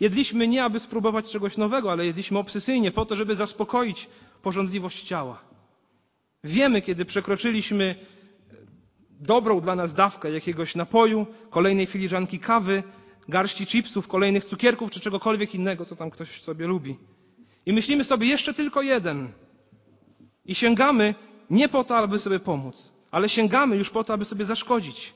[0.00, 4.08] Jedliśmy nie, aby spróbować czegoś nowego, ale jedliśmy obsesyjnie po to, żeby zaspokoić
[4.42, 5.40] porządliwość ciała.
[6.44, 7.94] Wiemy, kiedy przekroczyliśmy
[9.20, 12.82] dobrą dla nas dawkę jakiegoś napoju, kolejnej filiżanki kawy,
[13.28, 16.96] garści chipsów, kolejnych cukierków czy czegokolwiek innego, co tam ktoś sobie lubi.
[17.66, 19.32] I myślimy sobie jeszcze tylko jeden.
[20.48, 21.14] I sięgamy
[21.50, 25.14] nie po to, aby sobie pomóc, ale sięgamy już po to, aby sobie zaszkodzić.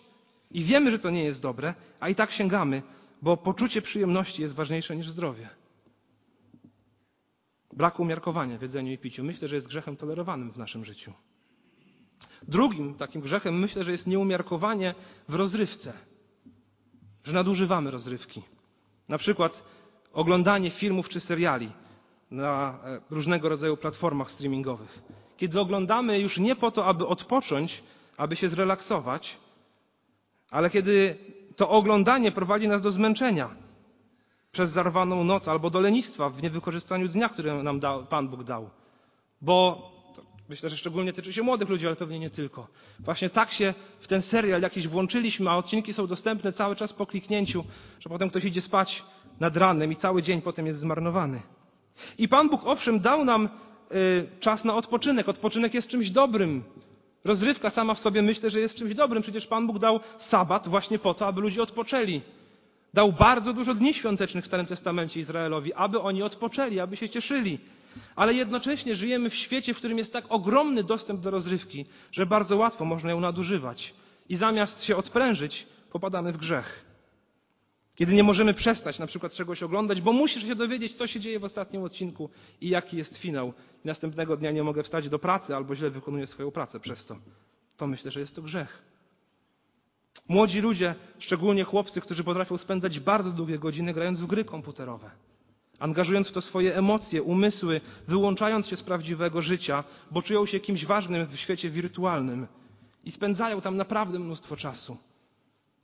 [0.51, 2.83] I wiemy, że to nie jest dobre, a i tak sięgamy,
[3.23, 5.49] bo poczucie przyjemności jest ważniejsze niż zdrowie.
[7.73, 11.13] Brak umiarkowania w jedzeniu i piciu myślę, że jest grzechem tolerowanym w naszym życiu.
[12.49, 14.95] Drugim takim grzechem myślę, że jest nieumiarkowanie
[15.29, 15.93] w rozrywce,
[17.25, 18.43] że nadużywamy rozrywki.
[19.09, 19.65] Na przykład
[20.13, 21.73] oglądanie filmów czy seriali
[22.33, 24.99] na e, różnego rodzaju platformach streamingowych.
[25.37, 27.83] Kiedy oglądamy już nie po to, aby odpocząć,
[28.17, 29.37] aby się zrelaksować,
[30.51, 31.17] ale kiedy
[31.57, 33.51] to oglądanie prowadzi nas do zmęczenia
[34.53, 38.71] przez zarwaną noc albo do lenistwa w niewykorzystaniu dnia, który nam dał, Pan Bóg dał.
[39.41, 39.93] Bo
[40.49, 42.69] Myślę, że szczególnie tyczy się młodych ludzi, ale pewnie nie tylko.
[43.01, 47.07] Właśnie tak się w ten serial jakiś włączyliśmy, a odcinki są dostępne cały czas po
[47.07, 47.65] kliknięciu,
[48.01, 49.03] że potem ktoś idzie spać
[49.41, 51.43] nad ranem i cały dzień potem jest zmarnowany.
[52.19, 53.49] I Pan Bóg owszem dał nam
[53.95, 55.29] y, czas na odpoczynek.
[55.29, 56.65] Odpoczynek jest czymś dobrym.
[57.25, 59.23] Rozrywka sama w sobie myślę, że jest czymś dobrym.
[59.23, 62.21] Przecież Pan Bóg dał sabat właśnie po to, aby ludzie odpoczęli.
[62.95, 67.59] Dał bardzo dużo dni świątecznych w Starym Testamencie Izraelowi, aby oni odpoczęli, aby się cieszyli.
[68.17, 72.57] Ale jednocześnie żyjemy w świecie, w którym jest tak ogromny dostęp do rozrywki, że bardzo
[72.57, 73.95] łatwo można ją nadużywać.
[74.29, 76.92] I zamiast się odprężyć, popadamy w grzech.
[77.95, 81.41] Kiedy nie możemy przestać na przykład czegoś oglądać, bo musisz się dowiedzieć, co się dzieje
[81.41, 83.53] w ostatnim odcinku i jaki jest finał.
[83.85, 87.17] Następnego dnia nie mogę wstać do pracy albo źle wykonuję swoją pracę przez to.
[87.77, 88.83] To myślę, że jest to grzech.
[90.29, 95.11] Młodzi ludzie, szczególnie chłopcy, którzy potrafią spędzać bardzo długie godziny grając w gry komputerowe,
[95.79, 100.85] angażując w to swoje emocje, umysły, wyłączając się z prawdziwego życia, bo czują się kimś
[100.87, 102.47] ważnym w świecie wirtualnym
[103.05, 104.97] i spędzają tam naprawdę mnóstwo czasu.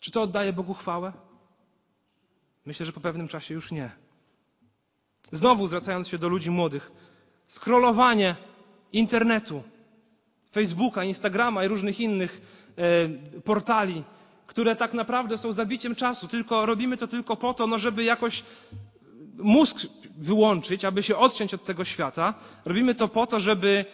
[0.00, 1.12] Czy to oddaje Bogu chwałę?
[2.68, 3.90] Myślę, że po pewnym czasie już nie.
[5.32, 6.92] Znowu zwracając się do ludzi młodych,
[7.48, 8.36] scrollowanie
[8.92, 9.62] internetu,
[10.52, 12.40] Facebooka, Instagrama i różnych innych
[12.76, 14.04] e, portali,
[14.46, 18.44] które tak naprawdę są zabiciem czasu, tylko robimy to tylko po to, no żeby jakoś
[19.38, 19.76] mózg
[20.16, 22.34] wyłączyć, aby się odciąć od tego świata.
[22.64, 23.84] Robimy to po to, żeby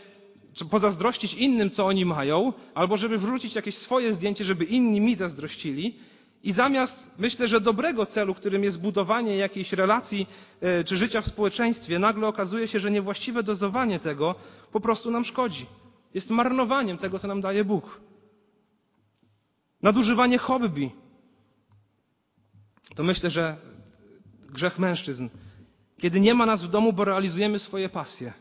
[0.71, 5.99] pozazdrościć innym, co oni mają, albo żeby wrzucić jakieś swoje zdjęcie, żeby inni mi zazdrościli.
[6.45, 10.27] I zamiast, myślę, że dobrego celu, którym jest budowanie jakiejś relacji
[10.61, 14.35] e, czy życia w społeczeństwie, nagle okazuje się, że niewłaściwe dozowanie tego
[14.73, 15.67] po prostu nam szkodzi.
[16.15, 18.01] Jest marnowaniem tego, co nam daje Bóg.
[19.83, 20.91] Nadużywanie hobby.
[22.95, 23.57] To myślę, że
[24.53, 25.29] grzech mężczyzn.
[25.99, 28.33] Kiedy nie ma nas w domu, bo realizujemy swoje pasje.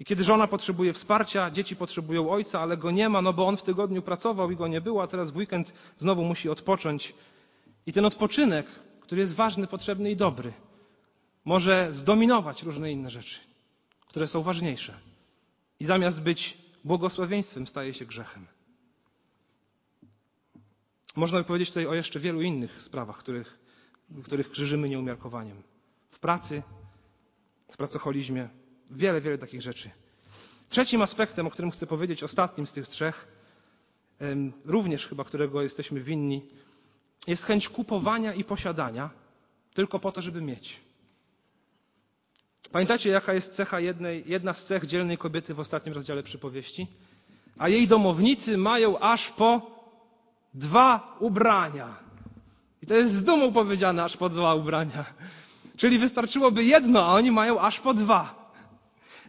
[0.00, 3.56] I kiedy żona potrzebuje wsparcia, dzieci potrzebują ojca, ale go nie ma, no bo on
[3.56, 7.14] w tygodniu pracował i go nie było, a teraz w weekend znowu musi odpocząć.
[7.86, 8.66] I ten odpoczynek,
[9.00, 10.52] który jest ważny, potrzebny i dobry,
[11.44, 13.40] może zdominować różne inne rzeczy,
[14.06, 14.94] które są ważniejsze.
[15.80, 18.46] I zamiast być błogosławieństwem, staje się grzechem.
[21.16, 23.58] Można by powiedzieć tutaj o jeszcze wielu innych sprawach, których,
[24.24, 25.62] których krzyżymy nieumiarkowaniem.
[26.10, 26.62] W pracy,
[27.72, 28.48] w pracocholizmie,
[28.90, 29.90] wiele, wiele takich rzeczy.
[30.68, 33.28] Trzecim aspektem, o którym chcę powiedzieć, ostatnim z tych trzech,
[34.64, 36.42] również chyba którego jesteśmy winni,
[37.26, 39.10] jest chęć kupowania i posiadania
[39.74, 40.80] tylko po to, żeby mieć.
[42.72, 46.86] Pamiętacie, jaka jest cecha jednej, jedna z cech dzielnej kobiety w ostatnim rozdziale przypowieści?
[47.58, 49.70] A jej domownicy mają aż po
[50.54, 51.96] dwa ubrania.
[52.82, 55.04] I to jest z dumą powiedziane, aż po dwa ubrania.
[55.76, 58.47] Czyli wystarczyłoby jedno, a oni mają aż po dwa.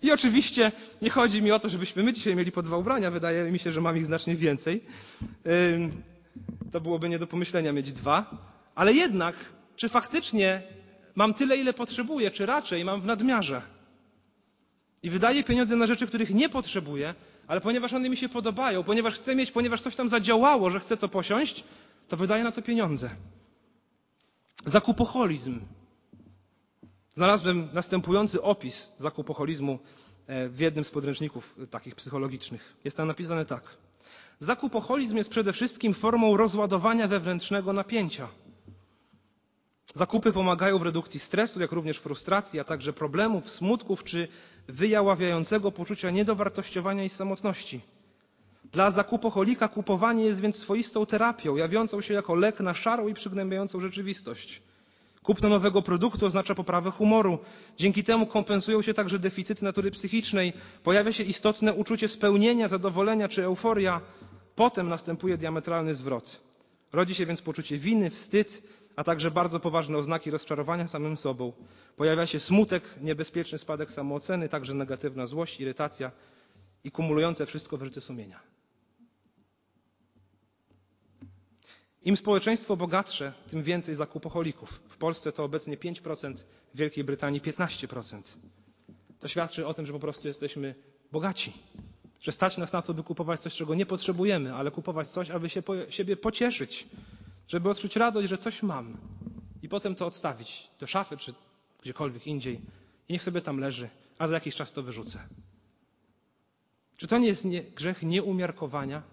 [0.01, 3.11] I oczywiście nie chodzi mi o to, żebyśmy my dzisiaj mieli po dwa ubrania.
[3.11, 4.83] Wydaje mi się, że mam ich znacznie więcej.
[6.71, 8.37] To byłoby nie do pomyślenia mieć dwa.
[8.75, 9.35] Ale jednak,
[9.75, 10.61] czy faktycznie
[11.15, 13.61] mam tyle, ile potrzebuję, czy raczej mam w nadmiarze?
[15.03, 17.15] I wydaję pieniądze na rzeczy, których nie potrzebuję,
[17.47, 20.97] ale ponieważ one mi się podobają, ponieważ chcę mieć, ponieważ coś tam zadziałało, że chcę
[20.97, 21.63] to posiąść,
[22.07, 23.09] to wydaję na to pieniądze.
[24.65, 25.59] Zakupoholizm.
[27.19, 29.79] Znalazłem następujący opis zakupoholizmu
[30.27, 32.75] e, w jednym z podręczników e, takich psychologicznych.
[32.83, 33.63] Jest tam napisane tak.
[34.39, 38.27] Zakupoholizm jest przede wszystkim formą rozładowania wewnętrznego napięcia.
[39.95, 44.27] Zakupy pomagają w redukcji stresu, jak również frustracji, a także problemów, smutków czy
[44.67, 47.81] wyjaławiającego poczucia niedowartościowania i samotności.
[48.71, 53.79] Dla zakupoholika kupowanie jest więc swoistą terapią, jawiącą się jako lek na szarą i przygnębiającą
[53.79, 54.68] rzeczywistość.
[55.29, 57.39] Kupno nowego produktu oznacza poprawę humoru.
[57.77, 60.53] Dzięki temu kompensują się także deficyty natury psychicznej.
[60.83, 64.01] Pojawia się istotne uczucie spełnienia, zadowolenia czy euforia.
[64.55, 66.41] Potem następuje diametralny zwrot.
[66.93, 68.63] Rodzi się więc poczucie winy, wstyd,
[68.95, 71.53] a także bardzo poważne oznaki rozczarowania samym sobą.
[71.97, 76.11] Pojawia się smutek, niebezpieczny spadek samooceny, także negatywna złość, irytacja
[76.83, 78.39] i kumulujące wszystko wyrzuty sumienia.
[82.05, 84.69] Im społeczeństwo bogatsze, tym więcej zakupoholików.
[84.89, 86.33] W Polsce to obecnie 5%,
[86.73, 88.21] w Wielkiej Brytanii 15%.
[89.19, 90.75] To świadczy o tym, że po prostu jesteśmy
[91.11, 91.53] bogaci.
[92.21, 95.49] Że stać nas na to, by kupować coś, czego nie potrzebujemy, ale kupować coś, aby
[95.49, 96.87] się po, siebie pocieszyć,
[97.47, 98.97] żeby odczuć radość, że coś mam
[99.61, 101.33] i potem to odstawić do szafy czy
[101.81, 102.61] gdziekolwiek indziej
[103.09, 105.19] i niech sobie tam leży, a za jakiś czas to wyrzucę.
[106.97, 109.03] Czy to nie jest nie, grzech nieumiarkowania?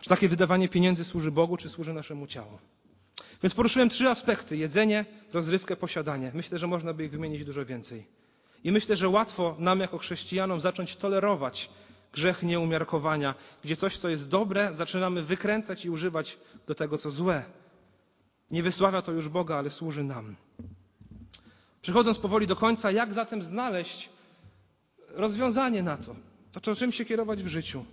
[0.00, 2.58] Czy takie wydawanie pieniędzy służy Bogu, czy służy naszemu ciału?
[3.42, 6.30] Więc poruszyłem trzy aspekty: jedzenie, rozrywkę, posiadanie.
[6.34, 8.06] Myślę, że można by ich wymienić dużo więcej.
[8.64, 11.70] I myślę, że łatwo nam jako chrześcijanom zacząć tolerować
[12.12, 13.34] grzech nieumiarkowania,
[13.64, 17.44] gdzie coś, co jest dobre, zaczynamy wykręcać i używać do tego, co złe.
[18.50, 20.36] Nie wysławia to już Boga, ale służy nam.
[21.82, 24.08] Przechodząc powoli do końca, jak zatem znaleźć
[25.08, 26.16] rozwiązanie na to?
[26.52, 27.84] To, czym się kierować w życiu?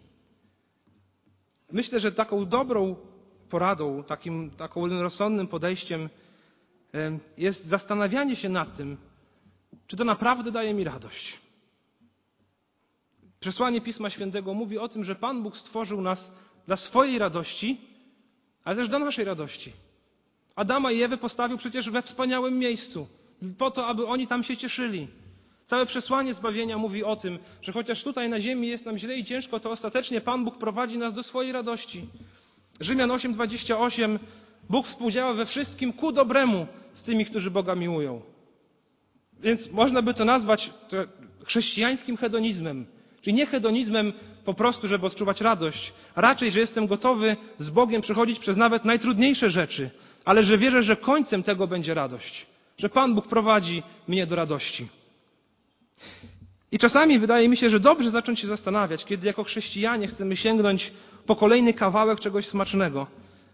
[1.72, 2.96] Myślę, że taką dobrą
[3.50, 6.10] poradą, takim, taką rozsądnym podejściem
[7.38, 8.98] jest zastanawianie się nad tym,
[9.88, 11.40] czy to naprawdę daje mi radość.
[13.40, 16.32] Przesłanie Pisma Świętego mówi o tym, że Pan Bóg stworzył nas
[16.68, 17.82] dla swojej radości,
[18.64, 19.74] ale też dla naszej radości.
[20.56, 23.08] Adama i Ewę postawił przecież we wspaniałym miejscu,
[23.58, 25.08] po to, aby oni tam się cieszyli.
[25.68, 29.26] Całe przesłanie zbawienia mówi o tym, że chociaż tutaj na ziemi jest nam źle i
[29.26, 32.06] ciężko, to ostatecznie Pan Bóg prowadzi nas do swojej radości.
[32.80, 34.20] Rzymian 8:28
[34.70, 38.22] Bóg współdziała we wszystkim ku dobremu z tymi, którzy Boga miłują.
[39.40, 40.70] Więc można by to nazwać
[41.46, 42.86] chrześcijańskim hedonizmem.
[43.22, 44.14] Czyli nie hedonizmem
[44.46, 48.86] po prostu, żeby odczuwać radość, a raczej, że jestem gotowy z Bogiem przechodzić przez nawet
[48.86, 49.90] najtrudniejsze rzeczy,
[50.26, 52.46] ale że wierzę, że końcem tego będzie radość,
[52.78, 54.88] że Pan Bóg prowadzi mnie do radości.
[56.72, 60.92] I czasami wydaje mi się, że dobrze zacząć się zastanawiać, kiedy jako chrześcijanie chcemy sięgnąć
[61.26, 63.08] po kolejny kawałek czegoś smacznego,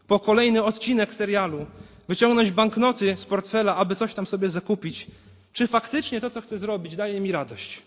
[0.08, 1.65] po kolejny odcinek serialu,
[2.08, 5.08] wyciągnąć banknoty z portfela, aby coś tam sobie zakupić,
[5.54, 7.82] czy faktycznie to, co chcę zrobić, daje mi radość.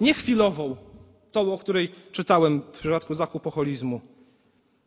[0.00, 0.76] Nie chwilową,
[1.32, 4.00] tą, o której czytałem w przypadku zakupoholizmu.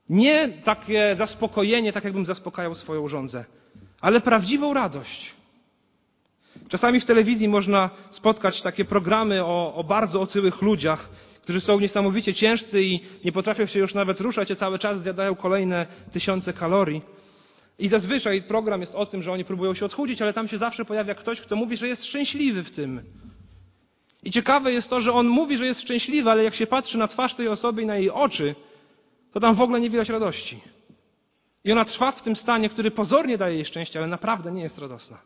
[0.09, 3.45] Nie takie zaspokojenie, tak jakbym zaspokajał swoją żądzę,
[4.01, 5.35] ale prawdziwą radość.
[6.70, 11.10] Czasami w telewizji można spotkać takie programy o, o, bardzo otyłych ludziach,
[11.41, 15.36] którzy są niesamowicie ciężcy i nie potrafią się już nawet ruszać, a cały czas zjadają
[15.36, 17.02] kolejne tysiące kalorii.
[17.80, 20.86] I zazwyczaj program jest o tym, że oni próbują się odchudzić, ale tam się zawsze
[20.86, 23.02] pojawia ktoś, kto mówi, że jest szczęśliwy w tym.
[24.24, 27.08] I ciekawe jest to, że on mówi, że jest szczęśliwy, ale jak się patrzy na
[27.08, 28.56] twarz tej osoby i na jej oczy,
[29.34, 30.62] to tam w ogóle nie widać radości.
[31.63, 34.78] I ona trwa w tym stanie, który pozornie daje jej szczęście, ale naprawdę nie jest
[34.78, 35.18] radosna.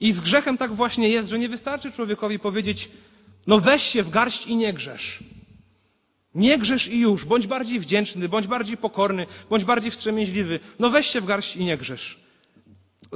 [0.00, 2.88] I z grzechem tak właśnie jest, że nie wystarczy człowiekowi powiedzieć,
[3.46, 5.24] no weź się w garść i nie grzesz.
[6.34, 7.24] Nie grzesz i już.
[7.24, 10.60] Bądź bardziej wdzięczny, bądź bardziej pokorny, bądź bardziej wstrzemięźliwy.
[10.78, 12.24] No weź się w garść i nie grzesz.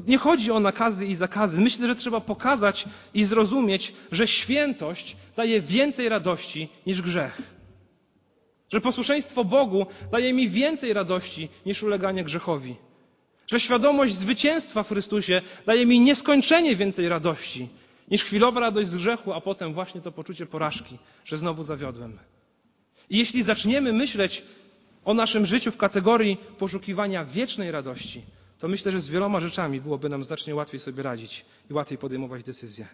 [0.06, 1.60] Nie chodzi o nakazy i zakazy.
[1.60, 7.42] Myślę, że trzeba pokazać i zrozumieć, że świętość daje więcej radości niż grzech.
[8.72, 12.76] Że posłuszeństwo Bogu daje mi więcej radości niż uleganie grzechowi.
[13.50, 17.68] Że świadomość zwycięstwa w Chrystusie daje mi nieskończenie więcej radości
[18.10, 22.18] niż chwilowa radość z grzechu, a potem właśnie to poczucie porażki, że znowu zawiodłem.
[23.10, 24.42] I jeśli zaczniemy myśleć
[25.04, 28.22] o naszym życiu w kategorii poszukiwania wiecznej radości,
[28.58, 32.44] to myślę, że z wieloma rzeczami byłoby nam znacznie łatwiej sobie radzić i łatwiej podejmować
[32.44, 32.86] decyzje.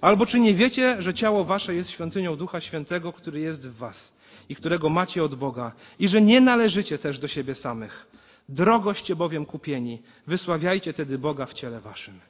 [0.00, 4.14] Albo czy nie wiecie, że ciało wasze jest świątynią Ducha Świętego, który jest w was
[4.48, 8.06] i którego macie od Boga, i że nie należycie też do siebie samych.
[8.52, 12.20] Drogoście bowiem kupieni, wysławiajcie tedy Boga w ciele waszym.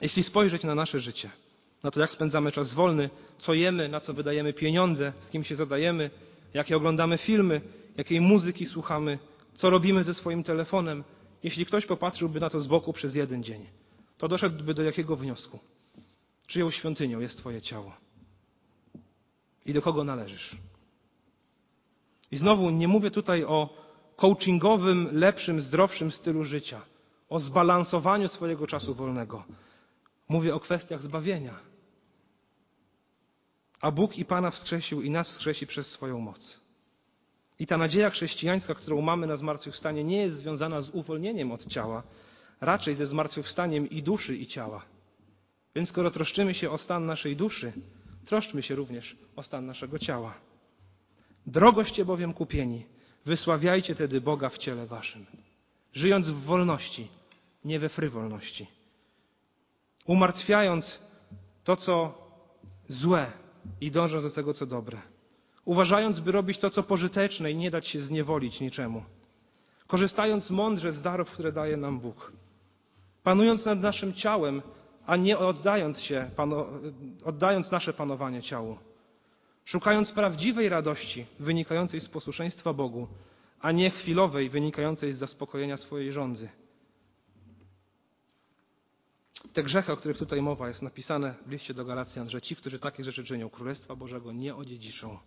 [0.00, 1.30] Jeśli spojrzeć na nasze życie,
[1.82, 5.56] na to, jak spędzamy czas wolny, co jemy, na co wydajemy pieniądze, z kim się
[5.56, 6.10] zadajemy,
[6.54, 7.60] jakie oglądamy filmy,
[7.96, 9.18] jakiej muzyki słuchamy,
[9.54, 11.04] co robimy ze swoim telefonem,
[11.42, 13.66] jeśli ktoś popatrzyłby na to z boku przez jeden dzień,
[14.18, 15.58] to doszedłby do jakiego wniosku?
[16.46, 17.96] Czyją świątynią jest Twoje ciało?
[19.66, 20.56] I do kogo należysz?
[22.30, 23.83] I znowu nie mówię tutaj o
[24.16, 26.80] coachingowym, lepszym, zdrowszym stylu życia,
[27.28, 29.44] o zbalansowaniu swojego czasu wolnego.
[30.28, 31.54] Mówię o kwestiach zbawienia.
[33.80, 36.60] A Bóg i Pana wskrzesił i nas wskrzesi przez swoją moc.
[37.58, 42.02] I ta nadzieja chrześcijańska, którą mamy na zmartwychwstanie, nie jest związana z uwolnieniem od ciała,
[42.60, 44.84] raczej ze zmartwychwstaniem i duszy, i ciała.
[45.74, 47.72] Więc skoro troszczymy się o stan naszej duszy,
[48.24, 50.34] troszczmy się również o stan naszego ciała.
[51.46, 52.86] Drogoście bowiem kupieni,
[53.24, 55.26] wysławiajcie tedy Boga w ciele waszym,
[55.92, 57.08] żyjąc w wolności,
[57.64, 58.66] nie we frywolności.
[60.06, 60.98] Umartwiając
[61.64, 62.24] to, co
[62.88, 63.32] złe
[63.80, 64.98] i dążąc do tego, co dobre.
[65.64, 69.04] Uważając, by robić to, co pożyteczne i nie dać się zniewolić niczemu,
[69.86, 72.32] korzystając mądrze z darów, które daje nam Bóg,
[73.22, 74.62] panując nad naszym ciałem,
[75.06, 76.30] a nie oddając się,
[77.24, 78.78] oddając nasze panowanie ciału,
[79.64, 83.08] szukając prawdziwej radości wynikającej z posłuszeństwa Bogu,
[83.60, 86.48] a nie chwilowej wynikającej z zaspokojenia swojej żądzy.
[89.52, 92.78] Te grzechy, o których tutaj mowa, jest napisane w liście do Galacjan, że ci, którzy
[92.78, 95.18] takie rzeczy czynią, Królestwa Bożego nie odziedziczą.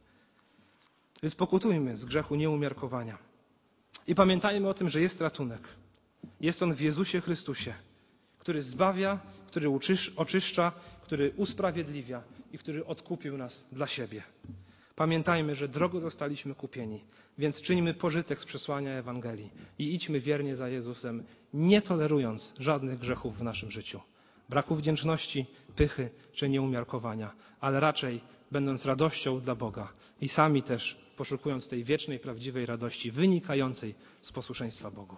[1.23, 3.17] Więc pokutujmy z grzechu nieumiarkowania.
[4.08, 5.62] I pamiętajmy o tym, że jest ratunek.
[6.41, 7.73] Jest on w Jezusie Chrystusie,
[8.39, 9.69] który zbawia, który
[10.15, 10.71] oczyszcza,
[11.08, 14.24] który usprawiedliwia i który odkupił nas dla siebie.
[14.96, 17.04] Pamiętajmy, że drogo zostaliśmy kupieni,
[17.38, 21.23] więc czyńmy pożytek z przesłania Ewangelii i idźmy wiernie za Jezusem,
[21.54, 24.02] nie tolerując żadnych grzechów w naszym życiu.
[24.50, 28.21] Braku wdzięczności, pychy czy nieumiarkowania, ale raczej
[28.52, 34.92] będąc radością dla Boga i sami też poszukując tej wiecznej, prawdziwej radości wynikającej z posłuszeństwa
[34.92, 35.17] Bogu.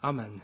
[0.00, 0.40] Amen.